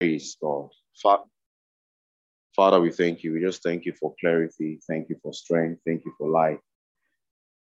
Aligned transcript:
Praise 0.00 0.38
God. 0.40 0.70
Fa- 0.96 1.24
Father, 2.56 2.80
we 2.80 2.90
thank 2.90 3.22
you. 3.22 3.34
We 3.34 3.40
just 3.40 3.62
thank 3.62 3.84
you 3.84 3.92
for 4.00 4.14
clarity. 4.18 4.80
Thank 4.88 5.10
you 5.10 5.16
for 5.22 5.34
strength. 5.34 5.82
Thank 5.86 6.06
you 6.06 6.14
for 6.16 6.30
life. 6.30 6.58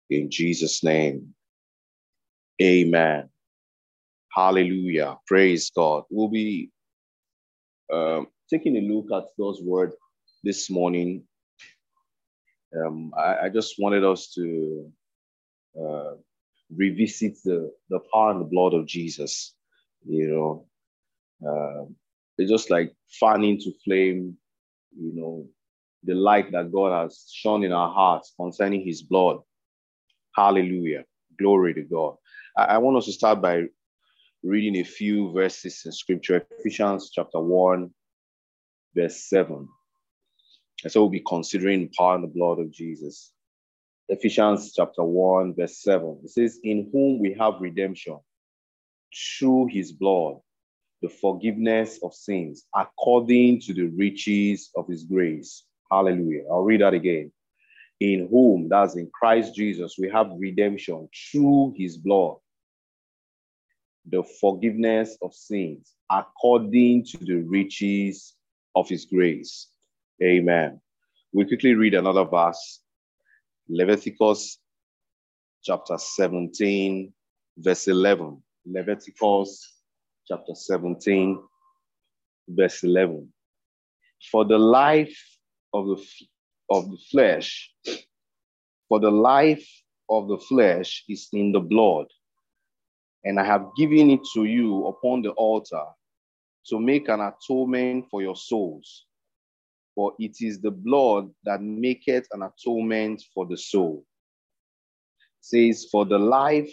In 0.09 0.31
Jesus' 0.31 0.85
name. 0.85 1.35
Amen. 2.63 3.29
Hallelujah. 4.33 5.17
Praise 5.27 5.71
God. 5.75 6.05
We'll 6.11 6.29
be 6.29 6.71
um, 7.93 8.29
taking 8.49 8.77
a 8.77 8.83
look 8.83 9.07
at 9.13 9.31
God's 9.37 9.61
word 9.61 9.95
this 10.45 10.71
morning. 10.71 11.25
Um, 12.77 13.13
I, 13.19 13.47
I, 13.47 13.49
just 13.49 13.77
wanted 13.79 14.05
us 14.05 14.31
to 14.35 14.93
uh, 15.81 16.13
revisit 16.77 17.39
the, 17.45 17.73
the 17.89 17.99
power 18.13 18.31
and 18.31 18.43
the 18.43 18.45
blood 18.45 18.75
of 18.75 18.87
Jesus. 18.87 19.55
You 20.07 20.67
know, 21.43 21.49
uh, 21.49 21.87
it's 22.39 22.51
just 22.51 22.71
like 22.71 22.95
fanning 23.21 23.59
to 23.61 23.73
flame, 23.85 24.37
you 24.97 25.13
know, 25.15 25.47
the 26.05 26.15
light 26.15 26.53
that 26.53 26.73
God 26.73 27.03
has 27.03 27.31
shone 27.33 27.65
in 27.65 27.73
our 27.73 27.93
hearts 27.93 28.33
concerning 28.39 28.85
his 28.85 29.03
blood. 29.03 29.39
Hallelujah. 30.35 31.05
Glory 31.39 31.75
to 31.75 31.83
God. 31.83 32.15
I, 32.57 32.65
I 32.65 32.79
want 32.79 32.97
us 32.97 33.07
to 33.07 33.13
start 33.13 33.43
by 33.43 33.65
reading 34.43 34.77
a 34.77 34.85
few 34.85 35.33
verses 35.33 35.83
in 35.85 35.93
scripture, 35.93 36.47
Ephesians 36.61 37.11
chapter 37.13 37.41
1, 37.41 37.91
verse 38.95 39.29
7. 39.29 39.69
And 40.85 40.93
so 40.93 41.01
we'll 41.01 41.11
be 41.11 41.25
considering 41.27 41.91
power 41.97 42.15
and 42.15 42.25
the 42.25 42.29
blood 42.29 42.61
of 42.61 42.71
Jesus. 42.71 43.33
Ephesians 44.09 44.73
chapter 44.75 45.03
1, 45.03 45.55
verse 45.57 45.83
7. 45.83 46.21
It 46.25 46.31
says, 46.31 46.61
In 46.63 46.89
whom 46.93 47.19
we 47.19 47.37
have 47.39 47.55
redemption 47.61 48.19
through 49.39 49.69
his 49.73 49.93
blood, 49.93 50.37
the 51.03 51.09
forgiveness 51.09 51.99
of 52.03 52.15
sins, 52.15 52.67
according 52.75 53.61
to 53.61 53.73
the 53.73 53.87
riches 53.87 54.71
of 54.77 54.87
his 54.89 55.05
grace. 55.05 55.65
Hallelujah. 55.91 56.43
I'll 56.51 56.63
read 56.63 56.81
that 56.81 56.95
again. 56.95 57.33
In 58.01 58.29
whom, 58.31 58.69
that's 58.69 58.97
in 58.97 59.11
Christ 59.13 59.55
Jesus, 59.55 59.97
we 59.99 60.09
have 60.11 60.31
redemption 60.37 61.09
through 61.31 61.75
his 61.77 61.97
blood, 61.97 62.37
the 64.09 64.23
forgiveness 64.41 65.17
of 65.23 65.35
sins, 65.35 65.95
according 66.11 67.05
to 67.07 67.19
the 67.19 67.43
riches 67.43 68.35
of 68.75 68.89
his 68.89 69.05
grace. 69.05 69.69
Amen. 70.23 70.81
We 71.33 71.45
quickly 71.45 71.75
read 71.75 71.95
another 71.95 72.25
verse 72.25 72.81
Leviticus 73.69 74.59
chapter 75.63 75.99
17, 75.99 77.13
verse 77.59 77.89
11. 77.89 78.43
Leviticus 78.65 79.78
chapter 80.29 80.55
17, 80.55 81.41
verse 82.49 82.85
11. 82.85 83.33
For 84.31 84.45
the 84.45 84.59
life 84.59 85.19
of 85.73 85.87
the, 85.87 86.05
of 86.71 86.91
the 86.91 86.99
flesh, 87.11 87.73
for 88.89 89.01
the 89.01 89.11
life 89.11 89.67
of 90.11 90.29
the 90.29 90.39
flesh 90.39 91.05
is 91.09 91.29
in 91.33 91.53
the 91.53 91.61
blood, 91.61 92.07
and 93.25 93.41
I 93.41 93.45
have 93.45 93.67
given 93.77 94.11
it 94.11 94.21
to 94.35 94.45
you 94.45 94.87
upon 94.87 95.23
the 95.23 95.31
altar 95.31 95.85
to 96.69 96.79
make 96.79 97.09
an 97.09 97.21
atonement 97.21 98.07
for 98.11 98.23
your 98.23 98.37
souls 98.37 99.07
for 99.99 100.13
it 100.21 100.37
is 100.41 100.61
the 100.61 100.71
blood 100.71 101.29
that 101.43 101.61
maketh 101.61 102.29
an 102.31 102.43
atonement 102.43 103.21
for 103.35 103.47
the 103.47 103.57
soul. 103.57 104.05
It 105.41 105.75
says, 105.75 105.89
For 105.91 106.07
the 106.07 106.21
life 106.21 106.73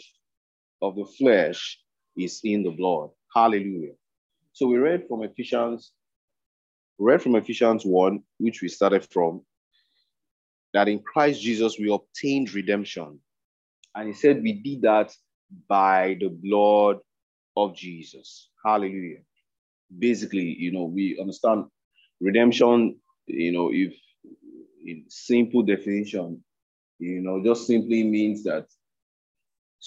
of 0.79 0.95
the 0.95 1.07
flesh 1.17 1.79
is 2.15 2.41
in 2.43 2.61
the 2.61 2.69
blood. 2.69 3.09
Hallelujah. 3.35 3.93
So 4.53 4.67
we 4.67 4.77
read 4.77 5.07
from 5.07 5.23
Ephesians, 5.23 5.91
read 6.97 7.21
from 7.21 7.35
Ephesians 7.35 7.83
1, 7.83 8.23
which 8.37 8.61
we 8.61 8.69
started 8.69 9.05
from, 9.11 9.41
that 10.73 10.87
in 10.87 10.99
Christ 10.99 11.41
Jesus 11.41 11.77
we 11.77 11.91
obtained 11.91 12.53
redemption. 12.53 13.19
And 13.93 14.07
he 14.07 14.13
said 14.13 14.41
we 14.41 14.53
did 14.53 14.81
that 14.83 15.13
by 15.67 16.17
the 16.19 16.29
blood 16.29 16.99
of 17.57 17.75
Jesus. 17.75 18.49
Hallelujah. 18.65 19.21
Basically, 19.97 20.55
you 20.57 20.71
know, 20.71 20.85
we 20.85 21.17
understand 21.19 21.65
redemption 22.19 22.95
you 23.27 23.51
know, 23.51 23.71
if 23.71 23.93
in 24.85 25.05
simple 25.07 25.63
definition, 25.63 26.43
you 26.99 27.21
know, 27.21 27.43
just 27.43 27.67
simply 27.67 28.03
means 28.03 28.43
that 28.43 28.67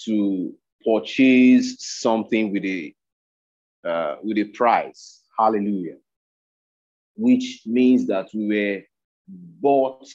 to 0.05 0.53
purchase 0.85 1.75
something 1.79 2.51
with 2.51 2.65
a 2.65 2.93
uh, 3.85 4.15
with 4.23 4.37
a 4.37 4.45
price. 4.45 5.21
Hallelujah. 5.37 5.95
Which 7.15 7.61
means 7.65 8.07
that 8.07 8.27
we 8.33 8.47
were 8.47 8.81
bought 9.27 10.07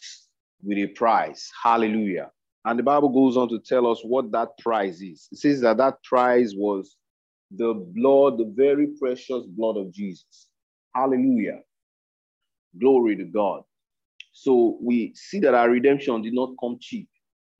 with 0.63 0.79
a 0.79 0.87
price. 0.89 1.51
Hallelujah. 1.63 2.31
And 2.65 2.79
the 2.79 2.83
Bible 2.83 3.11
goes 3.11 3.37
on 3.37 3.49
to 3.51 3.59
tell 3.59 3.87
us 3.87 4.01
what 4.03 4.33
that 4.33 4.57
price 4.59 5.01
is. 5.01 5.29
It 5.31 5.39
says 5.39 5.61
that 5.61 5.77
that 5.77 6.03
price 6.03 6.55
was 6.57 6.97
the 7.51 7.75
blood, 7.75 8.39
the 8.39 8.53
very 8.57 8.89
precious 8.99 9.45
blood 9.47 9.77
of 9.77 9.93
Jesus. 9.93 10.49
Hallelujah. 10.95 11.61
Glory 12.81 13.17
to 13.17 13.25
God. 13.25 13.63
So 14.33 14.79
we 14.81 15.13
see 15.15 15.41
that 15.41 15.55
our 15.55 15.71
redemption 15.71 16.23
did 16.23 16.35
not 16.35 16.55
come 16.61 16.79
cheap. 16.81 17.09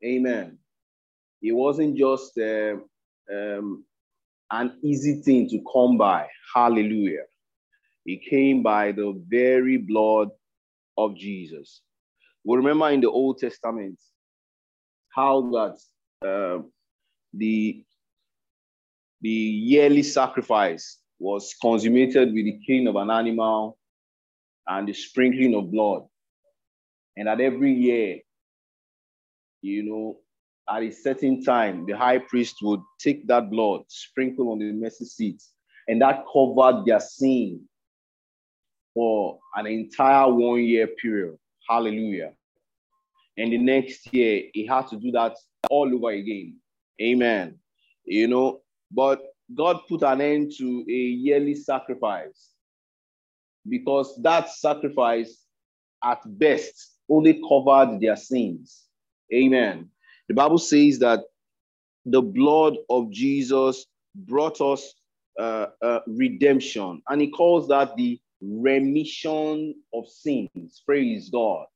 Amen. 0.05 0.59
It 1.43 1.53
wasn't 1.53 1.97
just 1.97 2.37
uh, 2.39 2.77
um, 3.33 3.85
an 4.51 4.79
easy 4.83 5.21
thing 5.23 5.49
to 5.51 5.63
come 5.73 5.99
by. 5.99 6.27
Hallelujah. 6.55 7.25
It 8.07 8.23
came 8.29 8.63
by 8.63 8.93
the 8.93 9.21
very 9.29 9.79
blood 9.79 10.29
of 10.97 11.17
Jesus. 11.17 11.81
We 12.45 12.57
remember 12.57 12.91
in 12.91 13.01
the 13.01 13.11
Old 13.11 13.39
Testament 13.39 13.99
how 15.15 15.43
that 15.53 16.29
uh, 16.29 16.63
the 17.33 17.83
the 19.23 19.31
yearly 19.31 20.03
sacrifice 20.03 20.99
was 21.19 21.55
consummated 21.63 22.35
with 22.35 22.45
the 22.45 22.61
killing 22.67 22.89
of 22.89 22.97
an 22.97 23.11
animal 23.11 23.79
and 24.67 24.87
the 24.87 24.93
sprinkling 24.93 25.55
of 25.55 25.71
blood. 25.71 26.03
And 27.17 27.29
that 27.29 27.41
every 27.41 27.73
year, 27.73 28.19
you 29.63 29.83
know, 29.85 30.19
at 30.69 30.83
a 30.83 30.91
certain 30.91 31.43
time, 31.43 31.87
the 31.87 31.93
high 31.97 32.19
priest 32.19 32.57
would 32.63 32.81
take 32.99 33.27
that 33.27 33.51
blood, 33.51 33.83
sprinkle 33.89 34.51
on 34.51 34.59
the 34.59 34.73
mercy 34.73 35.05
seat, 35.05 35.43
and 35.89 36.01
that 36.01 36.25
covered 36.33 36.85
their 36.87 37.01
sin 37.01 37.63
for 38.95 39.39
an 39.57 39.67
entire 39.67 40.33
one 40.33 40.63
year 40.63 40.87
period. 40.87 41.37
Hallelujah. 41.69 42.33
And 43.37 43.53
the 43.53 43.59
next 43.59 44.13
year, 44.13 44.45
he 44.53 44.67
had 44.67 44.87
to 44.89 44.97
do 44.97 45.11
that 45.13 45.37
all 45.71 45.93
over 45.95 46.11
again. 46.11 46.57
Amen. 47.01 47.59
You 48.05 48.29
know, 48.29 48.61
but 48.91 49.21
God 49.55 49.81
put 49.89 50.03
an 50.03 50.21
end 50.21 50.53
to 50.59 50.85
a 50.89 50.93
yearly 50.93 51.55
sacrifice 51.55 52.51
because 53.69 54.21
that 54.23 54.51
sacrifice 54.51 55.45
at 56.03 56.21
best 56.39 56.93
only 57.09 57.43
covered 57.49 58.01
their 58.01 58.17
sins. 58.17 58.85
Amen. 59.33 59.91
The 60.29 60.35
Bible 60.35 60.59
says 60.59 60.99
that 61.01 61.21
the 62.07 62.23
blood 62.23 62.77
of 62.91 63.11
Jesus 63.11 63.87
brought 64.15 64.61
us 64.61 64.95
uh, 65.39 65.67
uh, 65.83 66.01
redemption, 66.07 67.03
and 67.09 67.21
he 67.21 67.31
calls 67.31 67.69
that 67.69 67.97
the 67.97 68.21
remission 68.43 69.75
of 69.95 70.09
sins. 70.09 70.83
Praise 70.87 71.31
God. 71.31 71.67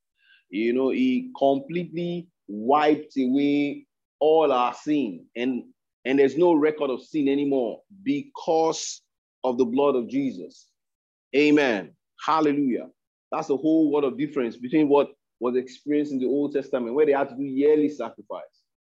You 0.50 0.72
know, 0.72 0.90
he 0.90 1.30
completely 1.38 2.28
wiped 2.48 3.14
away 3.18 3.86
all 4.20 4.52
our 4.52 4.74
sin, 4.74 5.26
and 5.36 5.64
and 6.04 6.18
there's 6.18 6.38
no 6.38 6.54
record 6.54 6.90
of 6.90 7.02
sin 7.02 7.28
anymore 7.28 7.82
because 8.02 9.02
of 9.44 9.58
the 9.58 9.64
blood 9.64 9.96
of 9.96 10.08
Jesus. 10.08 10.68
Amen. 11.36 11.92
Hallelujah. 12.24 12.88
That's 13.30 13.50
a 13.50 13.56
whole 13.56 13.92
world 13.92 14.04
of 14.04 14.18
difference 14.18 14.56
between 14.56 14.88
what 14.88 15.10
was 15.40 15.56
experienced 15.56 16.12
in 16.12 16.18
the 16.18 16.26
Old 16.26 16.52
Testament, 16.52 16.94
where 16.94 17.06
they 17.06 17.12
had 17.12 17.28
to 17.30 17.36
do 17.36 17.42
yearly 17.42 17.88
sacrifice. 17.88 18.42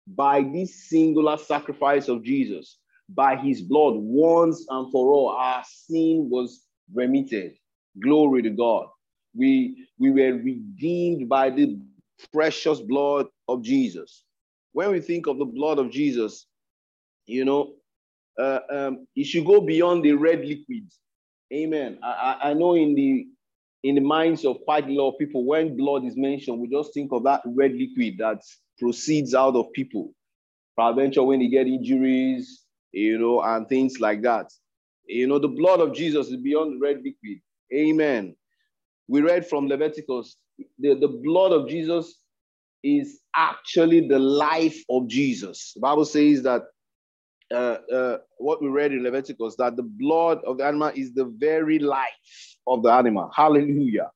By 0.06 0.42
this 0.42 0.88
singular 0.88 1.36
sacrifice 1.36 2.08
of 2.08 2.22
Jesus, 2.22 2.78
by 3.08 3.36
his 3.36 3.62
blood, 3.62 3.94
once 3.96 4.66
and 4.68 4.90
for 4.90 5.12
all, 5.12 5.30
our 5.30 5.62
sin 5.66 6.28
was 6.30 6.62
remitted. 6.92 7.54
Glory 8.02 8.42
to 8.42 8.50
God. 8.50 8.86
We, 9.34 9.86
we 9.98 10.10
were 10.10 10.36
redeemed 10.38 11.28
by 11.28 11.50
the 11.50 11.78
precious 12.32 12.80
blood 12.80 13.26
of 13.48 13.62
Jesus. 13.62 14.24
When 14.72 14.90
we 14.90 15.00
think 15.00 15.26
of 15.26 15.38
the 15.38 15.44
blood 15.44 15.78
of 15.78 15.90
Jesus, 15.90 16.46
you 17.26 17.44
know, 17.44 17.74
uh, 18.38 18.60
um, 18.70 19.06
it 19.14 19.24
should 19.24 19.44
go 19.44 19.60
beyond 19.60 20.04
the 20.04 20.12
red 20.12 20.40
liquid 20.40 20.90
Amen. 21.52 21.98
I, 22.02 22.38
I 22.44 22.54
know 22.54 22.74
in 22.74 22.94
the 22.94 23.26
in 23.82 23.96
the 23.96 24.00
minds 24.00 24.44
of 24.44 24.58
quite 24.64 24.88
a 24.88 24.92
lot 24.92 25.10
of 25.10 25.18
people, 25.18 25.44
when 25.44 25.76
blood 25.76 26.04
is 26.04 26.16
mentioned, 26.16 26.60
we 26.60 26.68
just 26.68 26.94
think 26.94 27.12
of 27.12 27.24
that 27.24 27.42
red 27.44 27.72
liquid 27.72 28.16
that 28.18 28.42
proceeds 28.78 29.34
out 29.34 29.56
of 29.56 29.72
people. 29.72 30.14
Peradventure, 30.78 31.22
when 31.22 31.40
they 31.40 31.48
get 31.48 31.66
injuries, 31.66 32.62
you 32.92 33.18
know, 33.18 33.42
and 33.42 33.68
things 33.68 34.00
like 34.00 34.22
that. 34.22 34.46
You 35.06 35.26
know, 35.26 35.38
the 35.38 35.48
blood 35.48 35.80
of 35.80 35.94
Jesus 35.94 36.28
is 36.28 36.36
beyond 36.36 36.80
red 36.80 36.98
liquid. 36.98 37.40
Amen. 37.74 38.36
We 39.08 39.20
read 39.20 39.46
from 39.46 39.66
Leviticus, 39.66 40.36
the, 40.78 40.94
the 40.94 41.08
blood 41.08 41.52
of 41.52 41.68
Jesus 41.68 42.14
is 42.84 43.20
actually 43.34 44.08
the 44.08 44.18
life 44.18 44.78
of 44.88 45.08
Jesus. 45.08 45.72
The 45.74 45.80
Bible 45.80 46.04
says 46.04 46.42
that 46.42 46.62
uh, 47.52 47.78
uh, 47.92 48.18
what 48.38 48.62
we 48.62 48.68
read 48.68 48.92
in 48.92 49.02
Leviticus, 49.02 49.56
that 49.56 49.76
the 49.76 49.82
blood 49.82 50.40
of 50.46 50.58
the 50.58 50.64
animal 50.64 50.90
is 50.94 51.12
the 51.12 51.26
very 51.26 51.78
life 51.78 52.56
of 52.66 52.82
the 52.82 52.90
animal. 52.90 53.30
Hallelujah. 53.34 54.10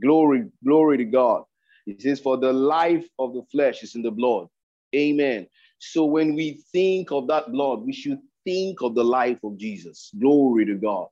Glory, 0.00 0.44
glory 0.64 0.98
to 0.98 1.04
God. 1.04 1.44
It 1.86 2.02
says, 2.02 2.20
For 2.20 2.36
the 2.36 2.52
life 2.52 3.06
of 3.18 3.34
the 3.34 3.42
flesh 3.50 3.82
is 3.82 3.94
in 3.94 4.02
the 4.02 4.10
blood. 4.10 4.48
Amen. 4.94 5.46
So 5.78 6.04
when 6.04 6.34
we 6.34 6.62
think 6.72 7.10
of 7.10 7.28
that 7.28 7.52
blood, 7.52 7.82
we 7.82 7.92
should 7.92 8.18
think 8.44 8.82
of 8.82 8.94
the 8.94 9.04
life 9.04 9.38
of 9.44 9.58
Jesus. 9.58 10.10
Glory 10.18 10.64
to 10.66 10.74
God. 10.74 11.06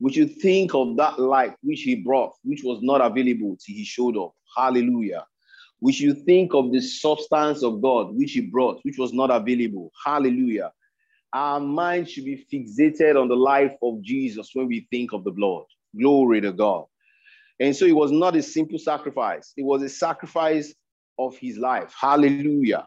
We 0.00 0.12
should 0.12 0.36
think 0.36 0.74
of 0.74 0.96
that 0.96 1.18
life 1.18 1.54
which 1.62 1.82
he 1.82 1.96
brought, 1.96 2.32
which 2.44 2.62
was 2.62 2.78
not 2.82 3.00
available 3.00 3.56
till 3.56 3.74
he 3.74 3.84
showed 3.84 4.16
up. 4.16 4.32
Hallelujah. 4.56 5.26
We 5.80 5.92
should 5.92 6.24
think 6.24 6.54
of 6.54 6.72
the 6.72 6.80
substance 6.80 7.62
of 7.62 7.82
God 7.82 8.14
which 8.14 8.32
he 8.32 8.40
brought, 8.40 8.80
which 8.82 8.98
was 8.98 9.12
not 9.12 9.30
available. 9.30 9.92
Hallelujah. 10.04 10.72
Our 11.32 11.60
mind 11.60 12.08
should 12.08 12.24
be 12.24 12.46
fixated 12.52 13.20
on 13.20 13.28
the 13.28 13.36
life 13.36 13.72
of 13.82 14.02
Jesus 14.02 14.50
when 14.54 14.66
we 14.66 14.86
think 14.90 15.12
of 15.12 15.24
the 15.24 15.30
blood. 15.30 15.64
Glory 15.98 16.40
to 16.40 16.52
God. 16.52 16.84
And 17.60 17.74
so 17.74 17.84
it 17.84 17.96
was 17.96 18.12
not 18.12 18.36
a 18.36 18.42
simple 18.42 18.78
sacrifice, 18.78 19.52
it 19.56 19.64
was 19.64 19.82
a 19.82 19.88
sacrifice 19.88 20.74
of 21.18 21.36
his 21.36 21.58
life. 21.58 21.92
Hallelujah. 21.98 22.86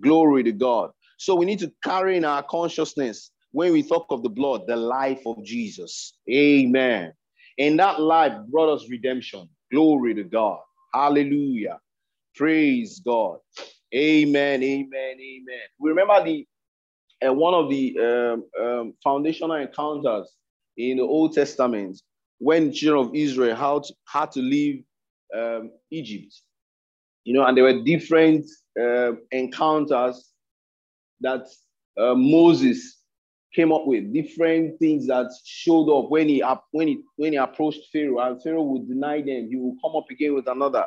Glory 0.00 0.42
to 0.44 0.52
God. 0.52 0.90
So 1.18 1.34
we 1.34 1.46
need 1.46 1.60
to 1.60 1.72
carry 1.82 2.16
in 2.16 2.24
our 2.24 2.42
consciousness 2.42 3.30
when 3.52 3.72
we 3.72 3.82
talk 3.82 4.06
of 4.10 4.22
the 4.22 4.28
blood, 4.28 4.62
the 4.66 4.76
life 4.76 5.22
of 5.26 5.42
Jesus. 5.44 6.14
Amen. 6.30 7.12
And 7.58 7.78
that 7.78 8.00
life 8.00 8.32
brought 8.48 8.74
us 8.74 8.88
redemption. 8.88 9.48
Glory 9.72 10.14
to 10.14 10.24
God. 10.24 10.58
Hallelujah. 10.92 11.80
Praise 12.34 13.00
God. 13.04 13.38
Amen. 13.94 14.62
Amen. 14.62 15.16
Amen. 15.18 15.66
We 15.78 15.90
remember 15.90 16.24
the 16.24 16.46
uh, 17.26 17.32
one 17.32 17.54
of 17.54 17.68
the 17.70 17.98
um, 17.98 18.44
um, 18.64 18.94
foundational 19.02 19.54
encounters 19.56 20.32
in 20.76 20.98
the 20.98 21.02
Old 21.02 21.32
Testament 21.32 22.00
when 22.38 22.72
children 22.72 23.08
of 23.08 23.14
Israel 23.14 23.56
had 23.56 23.82
to, 23.84 23.94
had 24.06 24.32
to 24.32 24.40
leave 24.40 24.84
um, 25.36 25.70
Egypt. 25.90 26.40
You 27.24 27.34
know, 27.34 27.44
and 27.44 27.56
there 27.56 27.64
were 27.64 27.82
different 27.82 28.46
uh, 28.80 29.12
encounters 29.32 30.30
that 31.20 31.46
uh, 32.00 32.14
Moses 32.14 32.98
came 33.54 33.72
up 33.72 33.86
with 33.86 34.12
different 34.12 34.78
things 34.78 35.06
that 35.08 35.30
showed 35.44 35.90
up 35.90 36.10
when 36.10 36.28
he 36.28 36.44
when 36.70 36.88
he 36.88 37.00
when 37.16 37.32
he 37.32 37.38
approached 37.38 37.80
Pharaoh, 37.92 38.20
and 38.20 38.42
Pharaoh 38.42 38.62
would 38.62 38.88
deny 38.88 39.20
them. 39.20 39.48
He 39.48 39.56
would 39.56 39.76
come 39.82 39.96
up 39.96 40.06
again 40.10 40.34
with 40.34 40.48
another, 40.48 40.86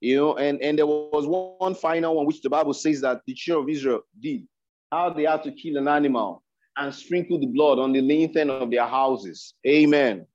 you 0.00 0.16
know. 0.16 0.36
And 0.36 0.60
and 0.62 0.78
there 0.78 0.86
was 0.86 1.26
one 1.26 1.74
final 1.74 2.16
one 2.16 2.26
which 2.26 2.42
the 2.42 2.50
Bible 2.50 2.74
says 2.74 3.00
that 3.02 3.20
the 3.26 3.34
children 3.34 3.64
of 3.64 3.76
Israel 3.76 4.00
did, 4.20 4.46
how 4.90 5.10
they 5.10 5.24
had 5.24 5.42
to 5.44 5.52
kill 5.52 5.76
an 5.76 5.88
animal 5.88 6.42
and 6.76 6.94
sprinkle 6.94 7.38
the 7.38 7.46
blood 7.46 7.78
on 7.78 7.92
the 7.92 8.00
lintel 8.00 8.50
of 8.62 8.70
their 8.70 8.86
houses. 8.86 9.54
Amen. 9.66 10.26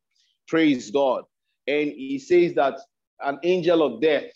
Praise 0.47 0.91
God. 0.91 1.23
And 1.67 1.91
he 1.91 2.19
says 2.19 2.53
that 2.55 2.75
an 3.21 3.39
angel 3.43 3.81
of 3.83 4.01
death 4.01 4.31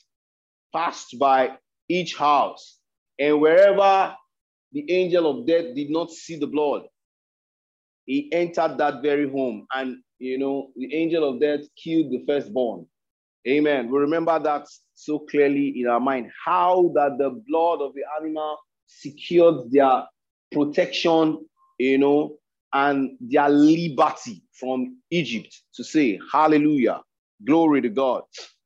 passed 0.74 1.18
by 1.20 1.58
each 1.88 2.16
house, 2.16 2.78
and 3.20 3.42
wherever 3.42 4.16
the 4.72 4.92
angel 4.92 5.30
of 5.30 5.48
death 5.48 5.76
did 5.76 5.90
not 5.90 6.12
see 6.12 6.38
the 6.38 6.48
blood, 6.48 6.84
he 8.10 8.28
entered 8.34 8.80
that 8.80 9.04
very 9.04 9.30
home 9.30 9.68
and 9.76 9.98
you 10.18 10.40
know 10.40 10.72
the 10.76 10.92
angel 10.96 11.24
of 11.30 11.40
death 11.40 11.62
killed 11.82 12.12
the 12.12 12.24
firstborn 12.28 12.84
amen 13.48 13.90
we 13.92 14.00
remember 14.00 14.40
that 14.40 14.66
so 14.96 15.20
clearly 15.20 15.80
in 15.80 15.88
our 15.88 16.00
mind 16.00 16.28
how 16.44 16.92
that 16.96 17.20
the 17.20 17.30
blood 17.48 17.82
of 17.82 17.94
the 17.94 18.02
animal 18.20 18.58
secured 18.90 19.72
their 19.72 20.04
protection 20.52 21.46
you 21.78 21.98
know 21.98 22.38
and 22.74 23.18
their 23.22 23.50
liberty 23.50 24.44
from 24.54 24.98
egypt 25.12 25.62
to 25.74 25.84
say 25.84 26.20
hallelujah 26.32 27.02
glory 27.46 27.82
to 27.82 27.90
god 27.90 28.24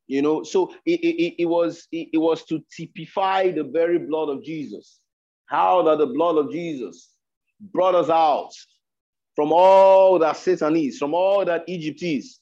you 0.07 0.21
know 0.21 0.43
so 0.43 0.73
it, 0.85 0.99
it, 1.01 1.41
it 1.43 1.45
was 1.45 1.87
it, 1.91 2.09
it 2.13 2.17
was 2.17 2.43
to 2.45 2.63
typify 2.75 3.51
the 3.51 3.63
very 3.63 3.99
blood 3.99 4.29
of 4.29 4.43
jesus 4.43 4.99
how 5.47 5.83
that 5.83 5.97
the 5.97 6.07
blood 6.07 6.37
of 6.37 6.51
jesus 6.51 7.09
brought 7.59 7.95
us 7.95 8.09
out 8.09 8.51
from 9.35 9.51
all 9.51 10.19
that 10.19 10.37
Satan 10.37 10.75
is, 10.75 10.97
from 10.97 11.13
all 11.13 11.45
that 11.45 11.63
Egypt 11.67 12.01
is. 12.03 12.39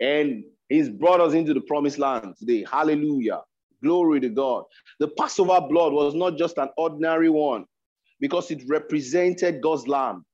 And 0.00 0.44
he's 0.68 0.88
brought 0.88 1.20
us 1.20 1.34
into 1.34 1.54
the 1.54 1.60
promised 1.60 1.98
land 1.98 2.34
today. 2.38 2.64
Hallelujah. 2.70 3.42
Glory 3.82 4.20
to 4.20 4.28
God. 4.28 4.64
The 5.00 5.08
Passover 5.08 5.60
blood 5.68 5.92
was 5.92 6.14
not 6.14 6.36
just 6.38 6.58
an 6.58 6.68
ordinary 6.76 7.30
one 7.30 7.66
because 8.20 8.50
it 8.50 8.62
represented 8.68 9.60
God's 9.60 9.88
lamb. 9.88 10.24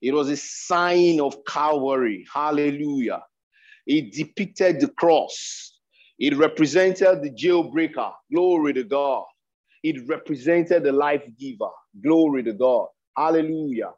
It 0.00 0.12
was 0.14 0.30
a 0.30 0.36
sign 0.36 1.20
of 1.20 1.36
Calvary. 1.46 2.26
Hallelujah. 2.32 3.22
It 3.86 4.12
depicted 4.12 4.80
the 4.80 4.88
cross. 4.88 5.78
It 6.18 6.36
represented 6.36 7.22
the 7.22 7.30
jailbreaker. 7.30 8.12
Glory 8.32 8.72
to 8.74 8.84
God. 8.84 9.24
It 9.82 10.08
represented 10.08 10.84
the 10.84 10.92
life 10.92 11.24
giver. 11.38 11.70
Glory 12.02 12.42
to 12.44 12.52
God. 12.52 12.88
Hallelujah. 13.16 13.92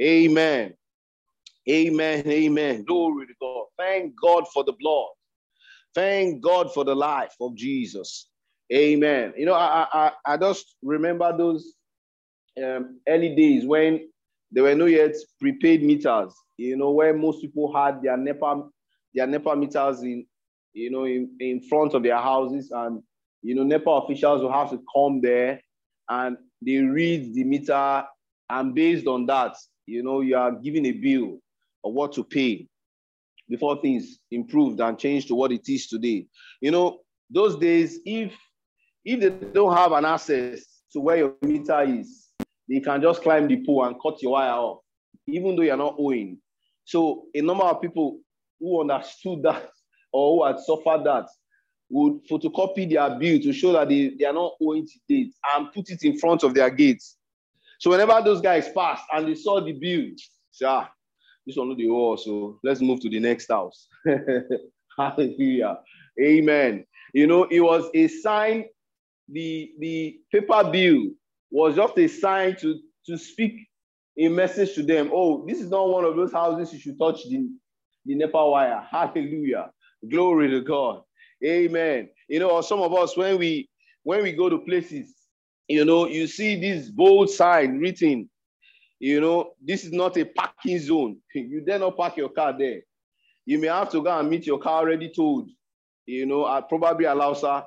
Amen. 0.00 0.74
Amen. 1.68 2.26
Amen. 2.26 2.84
Glory 2.84 3.26
to 3.26 3.34
God. 3.40 3.64
Thank 3.78 4.14
God 4.20 4.44
for 4.52 4.64
the 4.64 4.72
blood. 4.72 5.08
Thank 5.94 6.42
God 6.42 6.72
for 6.72 6.84
the 6.84 6.94
life 6.94 7.34
of 7.40 7.54
Jesus. 7.54 8.28
Amen. 8.72 9.34
You 9.36 9.46
know, 9.46 9.54
I 9.54 9.86
I, 9.92 10.12
I 10.26 10.36
just 10.36 10.76
remember 10.82 11.36
those 11.36 11.74
um, 12.62 13.00
early 13.08 13.34
days 13.34 13.66
when 13.66 14.08
there 14.50 14.64
were 14.64 14.74
no 14.74 14.86
yet 14.86 15.14
prepaid 15.40 15.82
meters. 15.82 16.32
You 16.56 16.76
know, 16.76 16.90
where 16.92 17.14
most 17.14 17.40
people 17.40 17.74
had 17.74 18.02
their 18.02 18.16
NEPA 18.16 18.68
their 19.14 19.26
NEPA 19.26 19.56
meters 19.56 20.02
in 20.02 20.26
you 20.72 20.90
know 20.90 21.04
in, 21.04 21.30
in 21.40 21.60
front 21.60 21.94
of 21.94 22.02
their 22.02 22.18
houses, 22.18 22.70
and 22.70 23.02
you 23.42 23.54
know 23.54 23.62
NEPA 23.62 23.90
officials 23.90 24.42
will 24.42 24.52
have 24.52 24.70
to 24.70 24.82
come 24.94 25.20
there 25.20 25.60
and 26.08 26.36
they 26.64 26.78
read 26.78 27.34
the 27.34 27.44
meter, 27.44 28.04
and 28.50 28.74
based 28.74 29.06
on 29.06 29.26
that, 29.26 29.56
you 29.86 30.02
know, 30.02 30.20
you 30.20 30.36
are 30.36 30.52
given 30.52 30.86
a 30.86 30.92
bill 30.92 31.38
of 31.84 31.92
what 31.92 32.12
to 32.12 32.24
pay 32.24 32.68
before 33.48 33.80
things 33.80 34.18
improved 34.30 34.80
and 34.80 34.98
changed 34.98 35.28
to 35.28 35.34
what 35.34 35.52
it 35.52 35.68
is 35.68 35.86
today. 35.88 36.26
You 36.60 36.70
know, 36.70 37.00
those 37.30 37.56
days, 37.56 37.98
if 38.04 38.32
if 39.04 39.20
they 39.20 39.30
don't 39.52 39.76
have 39.76 39.92
an 39.92 40.04
access 40.04 40.64
to 40.92 41.00
where 41.00 41.16
your 41.16 41.34
meter 41.42 41.82
is, 41.82 42.28
they 42.68 42.80
can 42.80 43.02
just 43.02 43.22
climb 43.22 43.48
the 43.48 43.64
pole 43.64 43.84
and 43.84 43.96
cut 44.00 44.22
your 44.22 44.32
wire 44.32 44.52
off, 44.52 44.78
even 45.26 45.56
though 45.56 45.62
you're 45.62 45.76
not 45.76 45.96
owing. 45.98 46.38
So 46.84 47.24
a 47.34 47.40
number 47.40 47.64
of 47.64 47.80
people 47.80 48.20
who 48.60 48.80
understood 48.80 49.42
that 49.42 49.70
or 50.12 50.36
who 50.36 50.44
had 50.46 50.60
suffered 50.60 51.04
that 51.04 51.26
would 51.90 52.26
photocopy 52.26 52.88
their 52.88 53.18
bill 53.18 53.40
to 53.40 53.52
show 53.52 53.72
that 53.72 53.88
they, 53.88 54.14
they 54.18 54.24
are 54.24 54.32
not 54.32 54.52
owing 54.62 54.86
to 54.86 54.98
date 55.08 55.34
and 55.54 55.72
put 55.72 55.90
it 55.90 56.02
in 56.04 56.18
front 56.18 56.42
of 56.42 56.54
their 56.54 56.70
gates. 56.70 57.16
So 57.78 57.90
whenever 57.90 58.18
those 58.24 58.40
guys 58.40 58.70
passed 58.72 59.04
and 59.12 59.28
they 59.28 59.34
saw 59.34 59.60
the 59.60 59.72
bill, 59.72 60.10
say, 60.50 60.66
this 61.46 61.56
one 61.56 61.76
the 61.76 61.88
owe, 61.88 62.16
so 62.16 62.58
let's 62.62 62.80
move 62.80 63.00
to 63.00 63.08
the 63.10 63.20
next 63.20 63.48
house. 63.48 63.88
Hallelujah. 64.98 65.78
Amen. 66.20 66.84
You 67.14 67.26
know, 67.26 67.44
it 67.44 67.60
was 67.60 67.88
a 67.94 68.08
sign, 68.08 68.66
the, 69.28 69.72
the 69.78 70.20
paper 70.32 70.70
bill 70.70 71.10
was 71.50 71.76
just 71.76 71.98
a 71.98 72.08
sign 72.08 72.56
to, 72.56 72.78
to 73.06 73.18
speak 73.18 73.54
a 74.18 74.28
message 74.28 74.74
to 74.74 74.82
them. 74.82 75.10
Oh, 75.12 75.44
this 75.46 75.60
is 75.60 75.70
not 75.70 75.88
one 75.88 76.04
of 76.04 76.16
those 76.16 76.32
houses 76.32 76.72
you 76.72 76.78
should 76.78 76.98
touch 76.98 77.22
the, 77.24 77.48
the 78.06 78.14
NEPA 78.14 78.32
wire. 78.50 78.86
Hallelujah. 78.90 79.70
Glory 80.10 80.50
to 80.50 80.60
God. 80.62 81.02
Amen. 81.44 82.08
You 82.28 82.38
know, 82.40 82.60
some 82.60 82.80
of 82.80 82.92
us, 82.94 83.16
when 83.16 83.38
we 83.38 83.68
when 84.04 84.22
we 84.22 84.32
go 84.32 84.48
to 84.48 84.58
places, 84.58 85.14
you 85.68 85.84
know, 85.84 86.06
you 86.06 86.26
see 86.26 86.60
this 86.60 86.88
bold 86.90 87.30
sign 87.30 87.78
written, 87.78 88.28
you 89.02 89.20
know, 89.20 89.54
this 89.60 89.84
is 89.84 89.90
not 89.90 90.16
a 90.16 90.24
parking 90.24 90.78
zone. 90.78 91.16
You 91.34 91.60
dare 91.60 91.80
not 91.80 91.96
park 91.96 92.16
your 92.16 92.28
car 92.28 92.56
there. 92.56 92.82
You 93.44 93.58
may 93.58 93.66
have 93.66 93.90
to 93.90 94.00
go 94.00 94.16
and 94.16 94.30
meet 94.30 94.46
your 94.46 94.60
car 94.60 94.78
already 94.78 95.10
towed, 95.14 95.48
you 96.06 96.24
know, 96.24 96.46
at 96.48 96.68
probably 96.68 97.06
allow 97.06 97.34
sir. 97.42 97.64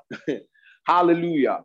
Hallelujah. 0.88 1.60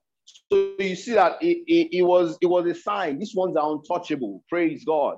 So 0.51 0.75
you 0.77 0.97
see 0.97 1.15
that 1.15 1.41
it, 1.41 1.59
it, 1.69 1.99
it, 1.99 2.03
was 2.03 2.37
it 2.43 2.47
was 2.47 2.67
a 2.67 2.75
sign. 2.75 3.21
These 3.21 3.37
ones 3.37 3.57
are 3.57 3.71
untouchable. 3.71 4.43
Praise 4.49 4.85
God. 4.85 5.17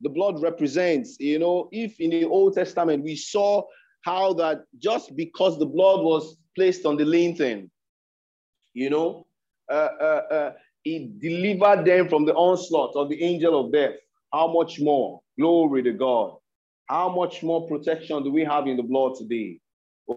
The 0.00 0.10
blood 0.10 0.42
represents, 0.42 1.16
you 1.20 1.38
know, 1.38 1.68
if 1.70 2.00
in 2.00 2.10
the 2.10 2.24
Old 2.24 2.54
Testament 2.54 3.04
we 3.04 3.14
saw 3.14 3.62
how 4.04 4.32
that 4.32 4.64
just 4.80 5.14
because 5.14 5.60
the 5.60 5.66
blood 5.66 6.02
was 6.02 6.38
placed 6.56 6.84
on 6.86 6.96
the 6.96 7.04
lintel, 7.04 7.68
you 8.74 8.90
know, 8.90 9.28
uh, 9.70 9.90
uh, 10.00 10.22
uh, 10.32 10.52
he 10.84 11.10
delivered 11.18 11.84
them 11.84 12.08
from 12.08 12.24
the 12.24 12.34
onslaught 12.34 12.96
of 12.96 13.08
the 13.08 13.22
angel 13.22 13.58
of 13.58 13.72
death. 13.72 13.94
How 14.32 14.52
much 14.52 14.80
more? 14.80 15.20
Glory 15.38 15.82
to 15.82 15.92
God. 15.92 16.36
How 16.86 17.08
much 17.08 17.42
more 17.42 17.66
protection 17.68 18.22
do 18.22 18.32
we 18.32 18.44
have 18.44 18.66
in 18.66 18.76
the 18.76 18.82
blood 18.82 19.14
today? 19.16 19.60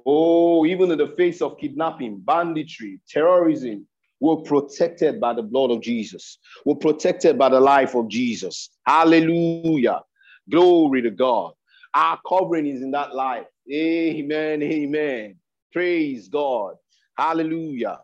Oh, 0.06 0.66
even 0.66 0.92
in 0.92 0.98
the 0.98 1.14
face 1.16 1.42
of 1.42 1.58
kidnapping, 1.60 2.20
banditry, 2.20 3.00
terrorism, 3.08 3.88
we're 4.20 4.38
protected 4.38 5.20
by 5.20 5.34
the 5.34 5.44
blood 5.44 5.72
of 5.72 5.82
Jesus. 5.82 6.40
We're 6.66 6.76
protected 6.76 7.38
by 7.38 7.50
the 7.50 7.60
life 7.60 7.96
of 7.96 8.08
Jesus. 8.08 8.72
Hallelujah. 8.86 10.02
Glory 10.50 11.02
to 11.04 11.12
God. 11.12 11.54
Our 11.94 12.20
covering 12.28 12.66
is 12.66 12.82
in 12.82 12.92
that 12.92 13.14
life. 13.14 13.46
Amen. 13.72 14.64
Amen. 14.64 15.36
Praise 15.72 16.28
God. 16.30 16.76
Hallelujah. 17.18 18.00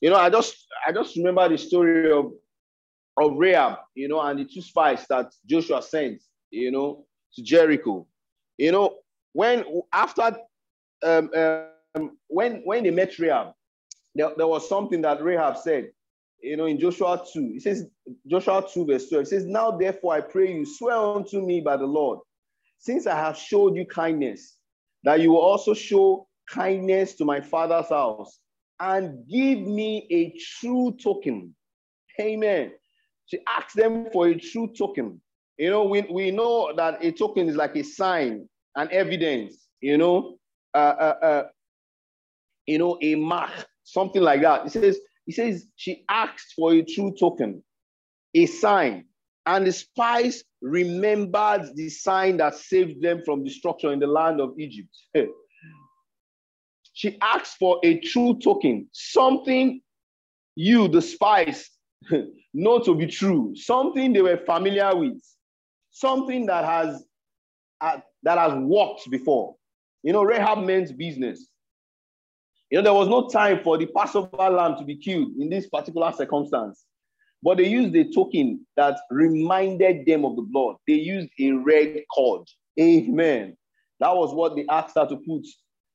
You 0.00 0.10
know, 0.10 0.16
I 0.16 0.30
just 0.30 0.66
I 0.86 0.92
just 0.92 1.16
remember 1.16 1.48
the 1.48 1.58
story 1.58 2.12
of 2.12 2.32
of 3.18 3.36
Rahab, 3.36 3.78
you 3.94 4.08
know, 4.08 4.20
and 4.20 4.38
the 4.38 4.44
two 4.44 4.60
spies 4.60 5.06
that 5.08 5.32
Joshua 5.46 5.80
sent, 5.82 6.22
you 6.50 6.70
know, 6.70 7.06
to 7.34 7.42
Jericho. 7.42 8.06
You 8.58 8.72
know, 8.72 8.96
when 9.32 9.64
after 9.92 10.36
um, 11.02 11.30
um 11.94 12.18
when 12.28 12.62
when 12.64 12.84
they 12.84 12.90
met 12.90 13.18
Rahab, 13.18 13.54
there, 14.14 14.32
there 14.36 14.46
was 14.46 14.68
something 14.68 15.00
that 15.02 15.22
Rahab 15.22 15.56
said, 15.56 15.90
you 16.42 16.56
know, 16.56 16.66
in 16.66 16.78
Joshua 16.78 17.22
2. 17.32 17.52
It 17.56 17.62
says, 17.62 17.86
Joshua 18.26 18.66
2, 18.72 18.86
verse 18.86 19.08
12, 19.08 19.22
it 19.22 19.28
says, 19.28 19.44
Now 19.46 19.70
therefore 19.70 20.14
I 20.14 20.20
pray 20.20 20.52
you, 20.54 20.66
swear 20.66 20.96
unto 20.96 21.40
me 21.44 21.60
by 21.60 21.76
the 21.76 21.86
Lord, 21.86 22.18
since 22.78 23.06
I 23.06 23.16
have 23.16 23.36
showed 23.36 23.76
you 23.76 23.86
kindness, 23.86 24.56
that 25.04 25.20
you 25.20 25.30
will 25.30 25.40
also 25.40 25.74
show 25.74 26.28
kindness 26.48 27.14
to 27.14 27.24
my 27.24 27.40
father's 27.40 27.88
house 27.88 28.38
and 28.80 29.26
give 29.28 29.60
me 29.60 30.06
a 30.10 30.38
true 30.38 30.96
token. 31.02 31.54
Amen. 32.20 32.72
She 33.26 33.38
asked 33.46 33.76
them 33.76 34.08
for 34.12 34.28
a 34.28 34.38
true 34.38 34.72
token. 34.76 35.20
You 35.58 35.70
know, 35.70 35.84
we, 35.84 36.02
we 36.02 36.30
know 36.30 36.72
that 36.76 37.02
a 37.04 37.12
token 37.12 37.48
is 37.48 37.56
like 37.56 37.76
a 37.76 37.82
sign, 37.82 38.48
an 38.76 38.88
evidence, 38.90 39.68
you 39.80 39.96
know, 39.96 40.38
uh, 40.74 40.76
uh, 40.76 41.14
uh, 41.22 41.42
you 42.66 42.78
know, 42.78 42.98
a 43.00 43.14
mark, 43.14 43.50
something 43.84 44.22
like 44.22 44.42
that. 44.42 44.66
It 44.66 44.72
says, 44.72 44.98
he 45.24 45.32
says 45.32 45.66
she 45.76 46.04
asked 46.08 46.52
for 46.54 46.72
a 46.72 46.82
true 46.82 47.14
token, 47.18 47.62
a 48.34 48.46
sign, 48.46 49.06
and 49.46 49.66
the 49.66 49.72
spies 49.72 50.44
remembered 50.60 51.74
the 51.74 51.88
sign 51.88 52.36
that 52.38 52.54
saved 52.54 53.02
them 53.02 53.22
from 53.24 53.44
destruction 53.44 53.90
in 53.92 53.98
the 53.98 54.06
land 54.06 54.40
of 54.40 54.58
Egypt. 54.58 54.94
she 56.96 57.18
asked 57.20 57.58
for 57.58 57.78
a 57.84 58.00
true 58.00 58.38
token, 58.42 58.88
something 58.92 59.82
you, 60.54 60.88
the 60.88 61.02
spies, 61.02 61.68
know 62.54 62.78
to 62.78 62.94
be 62.94 63.06
true, 63.06 63.52
something 63.54 64.14
they 64.14 64.22
were 64.22 64.38
familiar 64.38 64.96
with, 64.96 65.20
something 65.90 66.46
that 66.46 66.64
has 66.64 67.04
uh, 67.82 67.98
that 68.22 68.38
has 68.38 68.54
worked 68.54 69.10
before. 69.10 69.56
You 70.02 70.14
know, 70.14 70.22
Rahab 70.22 70.64
meant 70.64 70.96
business. 70.96 71.46
You 72.70 72.78
know, 72.78 72.84
there 72.84 72.94
was 72.94 73.08
no 73.08 73.28
time 73.28 73.60
for 73.62 73.76
the 73.76 73.86
Passover 73.94 74.48
lamb 74.48 74.78
to 74.78 74.84
be 74.84 74.96
killed 74.96 75.32
in 75.38 75.50
this 75.50 75.68
particular 75.68 76.10
circumstance. 76.12 76.86
But 77.42 77.58
they 77.58 77.68
used 77.68 77.94
a 77.94 78.10
token 78.10 78.66
that 78.78 78.96
reminded 79.10 80.06
them 80.06 80.24
of 80.24 80.34
the 80.36 80.42
blood. 80.42 80.76
They 80.88 80.94
used 80.94 81.28
a 81.38 81.50
red 81.50 82.04
cord. 82.14 82.48
Amen. 82.80 83.54
That 84.00 84.16
was 84.16 84.32
what 84.32 84.56
they 84.56 84.64
asked 84.70 84.96
her 84.96 85.06
to 85.06 85.16
put, 85.16 85.46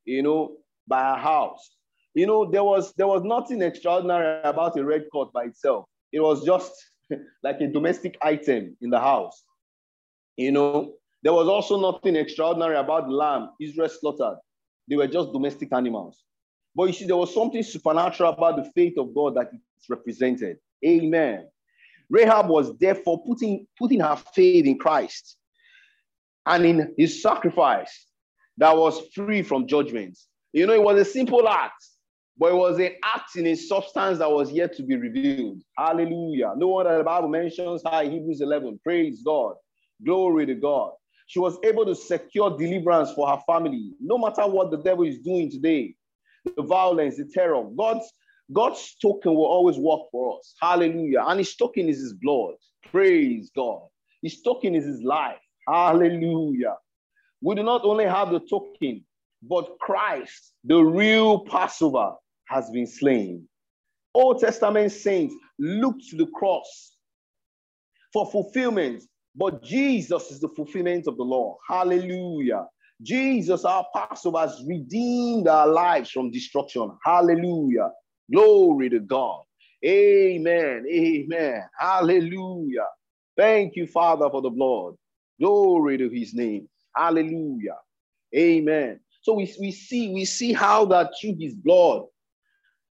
you 0.05 0.21
know, 0.21 0.57
by 0.87 1.13
a 1.13 1.17
house. 1.17 1.71
You 2.13 2.27
know, 2.27 2.49
there 2.49 2.63
was 2.63 2.93
there 2.93 3.07
was 3.07 3.23
nothing 3.23 3.61
extraordinary 3.61 4.41
about 4.43 4.77
a 4.77 4.83
red 4.83 5.05
cord 5.11 5.31
by 5.33 5.45
itself. 5.45 5.85
It 6.11 6.19
was 6.19 6.43
just 6.43 6.71
like 7.43 7.61
a 7.61 7.67
domestic 7.67 8.17
item 8.21 8.75
in 8.81 8.89
the 8.89 8.99
house. 8.99 9.43
You 10.37 10.51
know, 10.51 10.93
there 11.23 11.33
was 11.33 11.47
also 11.47 11.79
nothing 11.79 12.15
extraordinary 12.15 12.75
about 12.75 13.05
the 13.05 13.13
lamb 13.13 13.49
Israel 13.59 13.89
slaughtered. 13.89 14.37
They 14.89 14.95
were 14.95 15.07
just 15.07 15.31
domestic 15.31 15.71
animals. 15.71 16.23
But 16.75 16.85
you 16.85 16.93
see, 16.93 17.05
there 17.05 17.17
was 17.17 17.33
something 17.33 17.63
supernatural 17.63 18.33
about 18.33 18.57
the 18.57 18.71
faith 18.71 18.97
of 18.97 19.13
God 19.13 19.35
that 19.35 19.51
represented. 19.89 20.57
Amen. 20.85 21.47
Rahab 22.09 22.47
was 22.47 22.77
therefore 22.77 23.23
putting, 23.23 23.67
putting 23.77 23.99
her 23.99 24.15
faith 24.15 24.65
in 24.65 24.77
Christ 24.77 25.37
and 26.45 26.65
in 26.65 26.93
his 26.97 27.21
sacrifice 27.21 28.07
that 28.57 28.75
was 28.75 29.01
free 29.13 29.43
from 29.43 29.67
judgment. 29.67 30.17
You 30.53 30.67
know, 30.67 30.73
it 30.73 30.83
was 30.83 30.99
a 30.99 31.05
simple 31.05 31.47
act, 31.47 31.83
but 32.37 32.51
it 32.51 32.55
was 32.55 32.79
an 32.79 32.91
act 33.03 33.35
in 33.35 33.47
a 33.47 33.55
substance 33.55 34.19
that 34.19 34.29
was 34.29 34.51
yet 34.51 34.75
to 34.77 34.83
be 34.83 34.95
revealed. 34.95 35.61
Hallelujah. 35.77 36.53
No 36.57 36.67
wonder 36.67 36.97
the 36.97 37.03
Bible 37.03 37.29
mentions 37.29 37.81
her 37.89 38.03
Hebrews 38.03 38.41
11. 38.41 38.79
Praise 38.83 39.21
God. 39.23 39.55
Glory 40.03 40.45
to 40.47 40.55
God. 40.55 40.91
She 41.27 41.39
was 41.39 41.57
able 41.63 41.85
to 41.85 41.95
secure 41.95 42.57
deliverance 42.57 43.11
for 43.13 43.29
her 43.29 43.41
family, 43.47 43.93
no 44.01 44.17
matter 44.17 44.45
what 44.47 44.71
the 44.71 44.77
devil 44.77 45.05
is 45.05 45.19
doing 45.19 45.49
today 45.49 45.95
the 46.55 46.63
violence, 46.63 47.17
the 47.17 47.25
terror. 47.25 47.63
God's 47.77 48.11
God's 48.51 48.95
token 49.01 49.33
will 49.33 49.45
always 49.45 49.77
work 49.77 50.01
for 50.11 50.37
us. 50.37 50.55
Hallelujah. 50.59 51.23
And 51.25 51.39
his 51.39 51.55
token 51.55 51.87
is 51.87 51.99
his 51.99 52.13
blood. 52.13 52.55
Praise 52.91 53.49
God. 53.55 53.83
His 54.21 54.41
token 54.41 54.75
is 54.75 54.83
his 54.83 55.01
life. 55.01 55.39
Hallelujah. 55.67 56.75
We 57.41 57.55
do 57.55 57.63
not 57.63 57.85
only 57.85 58.05
have 58.05 58.31
the 58.31 58.41
token, 58.41 59.05
but 59.41 59.77
Christ, 59.79 60.53
the 60.63 60.81
real 60.81 61.45
Passover, 61.45 62.13
has 62.47 62.69
been 62.69 62.87
slain. 62.87 63.47
Old 64.13 64.39
Testament 64.39 64.91
saints 64.91 65.33
look 65.57 65.95
to 66.09 66.17
the 66.17 66.27
cross 66.27 66.97
for 68.11 68.29
fulfillment, 68.29 69.03
but 69.35 69.63
Jesus 69.63 70.31
is 70.31 70.39
the 70.39 70.49
fulfillment 70.49 71.07
of 71.07 71.17
the 71.17 71.23
law. 71.23 71.57
Hallelujah. 71.67 72.65
Jesus, 73.01 73.65
our 73.65 73.85
Passover, 73.95 74.39
has 74.39 74.61
redeemed 74.67 75.47
our 75.47 75.67
lives 75.67 76.11
from 76.11 76.29
destruction. 76.29 76.91
Hallelujah. 77.03 77.89
Glory 78.31 78.89
to 78.89 78.99
God. 78.99 79.41
Amen. 79.83 80.85
Amen. 80.91 81.63
Hallelujah. 81.79 82.87
Thank 83.37 83.75
you, 83.75 83.87
Father, 83.87 84.29
for 84.29 84.41
the 84.41 84.49
blood. 84.49 84.95
Glory 85.39 85.97
to 85.97 86.09
his 86.09 86.33
name. 86.35 86.67
Hallelujah. 86.95 87.77
Amen. 88.35 88.99
So 89.21 89.33
we, 89.33 89.53
we 89.59 89.71
see 89.71 90.13
we 90.13 90.25
see 90.25 90.51
how 90.51 90.85
that 90.85 91.11
through 91.19 91.37
his 91.39 91.53
blood, 91.53 92.03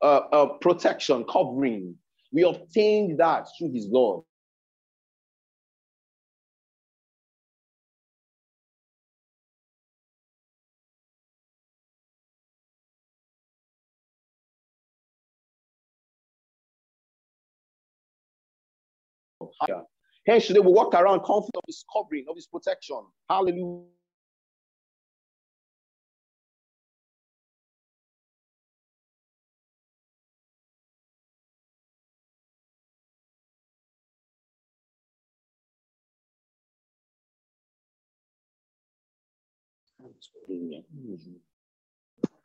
uh, 0.02 0.22
uh, 0.32 0.46
protection, 0.60 1.26
covering, 1.26 1.96
we 2.32 2.44
obtained 2.44 3.20
that 3.20 3.48
through 3.58 3.74
his 3.74 3.88
blood. 3.88 4.22
Hence, 20.28 20.48
they 20.48 20.60
will 20.60 20.74
walk 20.74 20.94
around 20.94 21.24
confident 21.24 21.56
of 21.56 21.64
his 21.66 21.84
covering, 21.92 22.26
of 22.30 22.36
his 22.36 22.46
protection. 22.46 23.02
Hallelujah. 23.28 23.86